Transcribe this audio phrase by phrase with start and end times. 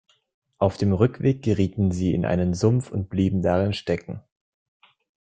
[0.57, 4.23] Auf dem Rückweg gerieten sie in einen Sumpf und blieben darin stecken.